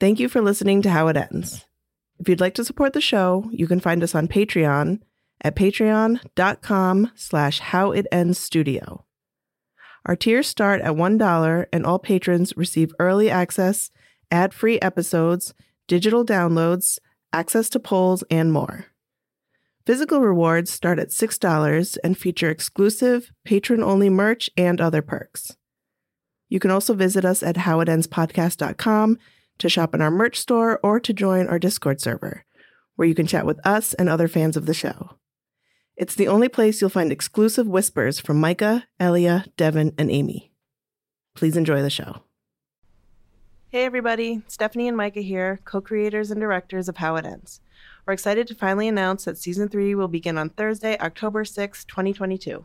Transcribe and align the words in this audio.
Thank 0.00 0.18
you 0.18 0.30
for 0.30 0.40
listening 0.40 0.80
to 0.82 0.90
How 0.90 1.08
It 1.08 1.18
Ends. 1.18 1.66
If 2.18 2.26
you'd 2.26 2.40
like 2.40 2.54
to 2.54 2.64
support 2.64 2.94
the 2.94 3.02
show, 3.02 3.50
you 3.52 3.66
can 3.66 3.80
find 3.80 4.02
us 4.02 4.14
on 4.14 4.28
Patreon 4.28 5.02
at 5.42 5.54
patreon.com 5.54 7.12
slash 7.14 7.60
howitendstudio. 7.60 9.02
Our 10.06 10.16
tiers 10.16 10.48
start 10.48 10.80
at 10.80 10.94
$1 10.94 11.66
and 11.70 11.84
all 11.84 11.98
patrons 11.98 12.56
receive 12.56 12.94
early 12.98 13.28
access, 13.28 13.90
ad-free 14.30 14.80
episodes, 14.80 15.52
digital 15.86 16.24
downloads, 16.24 16.98
access 17.30 17.68
to 17.68 17.78
polls, 17.78 18.24
and 18.30 18.54
more. 18.54 18.86
Physical 19.84 20.22
rewards 20.22 20.70
start 20.70 20.98
at 20.98 21.08
$6 21.10 21.98
and 22.02 22.16
feature 22.16 22.48
exclusive, 22.48 23.32
patron 23.44 23.82
only 23.82 24.08
merch 24.08 24.48
and 24.56 24.80
other 24.80 25.02
perks. 25.02 25.58
You 26.48 26.58
can 26.58 26.70
also 26.70 26.94
visit 26.94 27.26
us 27.26 27.42
at 27.42 27.56
howitendspodcast.com 27.56 29.18
to 29.60 29.68
shop 29.68 29.94
in 29.94 30.02
our 30.02 30.10
merch 30.10 30.38
store 30.38 30.80
or 30.82 31.00
to 31.00 31.12
join 31.12 31.46
our 31.46 31.58
Discord 31.58 32.00
server, 32.00 32.44
where 32.96 33.08
you 33.08 33.14
can 33.14 33.26
chat 33.26 33.46
with 33.46 33.64
us 33.64 33.94
and 33.94 34.08
other 34.08 34.28
fans 34.28 34.56
of 34.56 34.66
the 34.66 34.74
show. 34.74 35.16
It's 35.96 36.14
the 36.14 36.28
only 36.28 36.48
place 36.48 36.80
you'll 36.80 36.90
find 36.90 37.12
exclusive 37.12 37.66
whispers 37.66 38.18
from 38.18 38.40
Micah, 38.40 38.86
Elia, 38.98 39.44
Devin, 39.56 39.94
and 39.98 40.10
Amy. 40.10 40.50
Please 41.34 41.56
enjoy 41.56 41.82
the 41.82 41.90
show. 41.90 42.22
Hey, 43.68 43.84
everybody. 43.84 44.42
Stephanie 44.48 44.88
and 44.88 44.96
Micah 44.96 45.20
here, 45.20 45.60
co 45.64 45.80
creators 45.80 46.30
and 46.30 46.40
directors 46.40 46.88
of 46.88 46.96
How 46.96 47.16
It 47.16 47.24
Ends. 47.24 47.60
We're 48.06 48.14
excited 48.14 48.48
to 48.48 48.54
finally 48.54 48.88
announce 48.88 49.26
that 49.26 49.38
season 49.38 49.68
three 49.68 49.94
will 49.94 50.08
begin 50.08 50.38
on 50.38 50.50
Thursday, 50.50 50.98
October 50.98 51.44
6, 51.44 51.84
2022. 51.84 52.64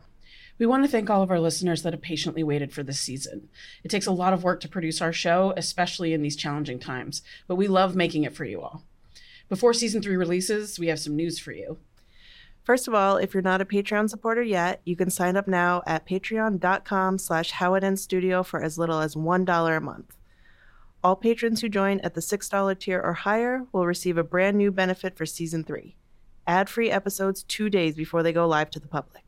We 0.58 0.66
want 0.66 0.84
to 0.84 0.90
thank 0.90 1.10
all 1.10 1.22
of 1.22 1.30
our 1.30 1.40
listeners 1.40 1.82
that 1.82 1.92
have 1.92 2.00
patiently 2.00 2.42
waited 2.42 2.72
for 2.72 2.82
this 2.82 2.98
season. 2.98 3.48
It 3.84 3.90
takes 3.90 4.06
a 4.06 4.12
lot 4.12 4.32
of 4.32 4.42
work 4.42 4.60
to 4.60 4.68
produce 4.68 5.02
our 5.02 5.12
show, 5.12 5.52
especially 5.56 6.14
in 6.14 6.22
these 6.22 6.36
challenging 6.36 6.78
times, 6.78 7.22
but 7.46 7.56
we 7.56 7.68
love 7.68 7.94
making 7.94 8.24
it 8.24 8.34
for 8.34 8.44
you 8.44 8.62
all. 8.62 8.84
Before 9.48 9.74
season 9.74 10.00
three 10.00 10.16
releases, 10.16 10.78
we 10.78 10.86
have 10.86 10.98
some 10.98 11.14
news 11.14 11.38
for 11.38 11.52
you. 11.52 11.78
First 12.64 12.88
of 12.88 12.94
all, 12.94 13.16
if 13.16 13.32
you're 13.32 13.42
not 13.42 13.60
a 13.60 13.66
Patreon 13.66 14.10
supporter 14.10 14.42
yet, 14.42 14.80
you 14.84 14.96
can 14.96 15.10
sign 15.10 15.36
up 15.36 15.46
now 15.46 15.82
at 15.86 16.06
patreon.com 16.06 17.18
slash 17.18 17.52
howitendstudio 17.52 18.44
for 18.44 18.60
as 18.60 18.76
little 18.76 18.98
as 18.98 19.14
$1 19.14 19.76
a 19.76 19.80
month. 19.80 20.16
All 21.04 21.14
patrons 21.14 21.60
who 21.60 21.68
join 21.68 22.00
at 22.00 22.14
the 22.14 22.20
$6 22.20 22.78
tier 22.80 23.00
or 23.00 23.12
higher 23.12 23.66
will 23.70 23.86
receive 23.86 24.18
a 24.18 24.24
brand 24.24 24.56
new 24.56 24.72
benefit 24.72 25.16
for 25.16 25.26
season 25.26 25.62
three 25.62 25.96
ad 26.48 26.70
free 26.70 26.90
episodes 26.90 27.42
two 27.42 27.68
days 27.68 27.94
before 27.94 28.22
they 28.22 28.32
go 28.32 28.48
live 28.48 28.70
to 28.70 28.80
the 28.80 28.88
public. 28.88 29.25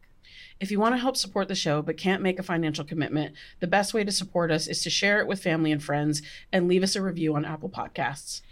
If 0.60 0.72
you 0.72 0.80
want 0.80 0.94
to 0.94 1.00
help 1.00 1.16
support 1.16 1.46
the 1.46 1.54
show 1.54 1.82
but 1.82 1.96
can't 1.96 2.22
make 2.22 2.40
a 2.40 2.42
financial 2.42 2.84
commitment, 2.84 3.34
the 3.60 3.68
best 3.68 3.94
way 3.94 4.02
to 4.02 4.10
support 4.10 4.50
us 4.50 4.66
is 4.66 4.82
to 4.82 4.90
share 4.90 5.20
it 5.20 5.28
with 5.28 5.42
family 5.42 5.70
and 5.70 5.82
friends 5.82 6.20
and 6.52 6.66
leave 6.66 6.82
us 6.82 6.96
a 6.96 7.02
review 7.02 7.36
on 7.36 7.44
Apple 7.44 7.68
Podcasts. 7.68 8.42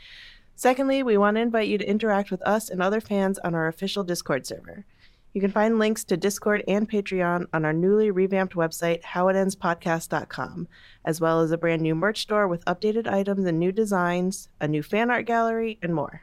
Secondly, 0.54 1.02
we 1.02 1.18
want 1.18 1.36
to 1.36 1.40
invite 1.40 1.68
you 1.68 1.78
to 1.78 1.88
interact 1.88 2.30
with 2.30 2.40
us 2.42 2.70
and 2.70 2.80
other 2.80 3.00
fans 3.00 3.38
on 3.40 3.54
our 3.56 3.66
official 3.66 4.04
Discord 4.04 4.46
server. 4.46 4.84
You 5.32 5.40
can 5.40 5.50
find 5.50 5.78
links 5.78 6.04
to 6.04 6.16
Discord 6.16 6.62
and 6.66 6.88
Patreon 6.88 7.46
on 7.52 7.64
our 7.64 7.72
newly 7.72 8.10
revamped 8.10 8.54
website, 8.54 9.02
howitendspodcast.com, 9.02 10.68
as 11.04 11.20
well 11.20 11.40
as 11.40 11.50
a 11.50 11.58
brand 11.58 11.82
new 11.82 11.94
merch 11.94 12.22
store 12.22 12.46
with 12.48 12.64
updated 12.66 13.06
items 13.06 13.44
and 13.46 13.58
new 13.58 13.72
designs, 13.72 14.48
a 14.60 14.68
new 14.68 14.82
fan 14.82 15.10
art 15.10 15.26
gallery, 15.26 15.78
and 15.82 15.94
more. 15.94 16.22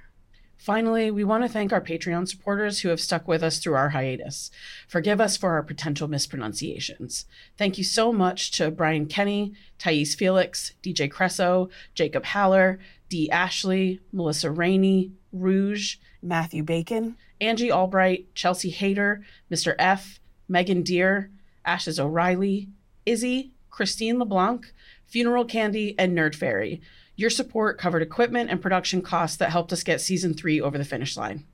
Finally, 0.64 1.12
we 1.12 1.26
want 1.26 1.44
to 1.44 1.50
thank 1.50 1.74
our 1.74 1.82
Patreon 1.82 2.26
supporters 2.26 2.80
who 2.80 2.88
have 2.88 3.02
stuck 3.02 3.28
with 3.28 3.44
us 3.44 3.60
through 3.60 3.74
our 3.74 3.90
hiatus. 3.90 4.50
Forgive 4.88 5.20
us 5.20 5.36
for 5.36 5.52
our 5.52 5.62
potential 5.62 6.08
mispronunciations. 6.08 7.26
Thank 7.58 7.78
you 7.78 7.84
so 7.84 8.14
much 8.14 8.50
to 8.52 8.72
Brian 8.72 9.08
Kenny, 9.08 9.56
Thais 9.78 10.16
Felix, 10.16 10.72
DJ 10.82 11.12
Cresso, 11.12 11.70
Jacob 11.96 12.24
Haller, 12.24 12.80
Dee 13.10 13.30
Ashley, 13.30 14.00
Melissa 14.14 14.50
Rainey, 14.50 15.12
Rouge, 15.34 15.98
Matthew 16.22 16.64
Bacon, 16.64 17.18
Angie 17.42 17.70
Albright, 17.70 18.34
Chelsea 18.34 18.70
Hayter, 18.70 19.22
Mr. 19.52 19.76
F, 19.78 20.22
Megan 20.48 20.82
Deer, 20.82 21.30
Ashes 21.66 22.00
O'Reilly, 22.00 22.70
Izzy, 23.06 23.52
Christine 23.74 24.20
LeBlanc, 24.20 24.72
Funeral 25.08 25.46
Candy, 25.46 25.96
and 25.98 26.16
Nerd 26.16 26.36
Fairy. 26.36 26.80
Your 27.16 27.32
support 27.32 27.80
covered 27.80 28.04
equipment 28.04 28.52
and 28.52 28.62
production 28.62 29.02
costs 29.02 29.36
that 29.38 29.50
helped 29.50 29.74
us 29.74 29.82
get 29.82 30.00
season 30.00 30.36
three 30.36 30.62
over 30.62 30.78
the 30.78 30.86
finish 30.86 31.18
line. 31.18 31.46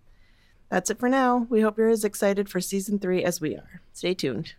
That's 0.68 0.90
it 0.90 1.00
for 1.00 1.08
now. 1.08 1.48
We 1.50 1.62
hope 1.62 1.78
you're 1.78 1.88
as 1.88 2.04
excited 2.04 2.50
for 2.50 2.60
season 2.60 3.00
three 3.00 3.24
as 3.24 3.40
we 3.40 3.56
are. 3.56 3.82
Stay 3.94 4.14
tuned. 4.14 4.56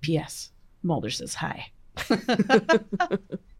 P.S. 0.00 0.52
Mulder 0.80 1.10
says 1.10 1.34
hi. 1.34 1.72